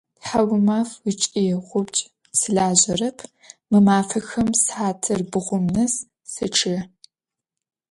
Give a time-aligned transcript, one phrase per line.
[0.25, 1.95] Thaumaf ıç'i ğubc
[2.39, 3.17] sılejerep,
[3.71, 5.93] mı mafexem, sıhatır bğum nes
[6.33, 6.79] seççıê.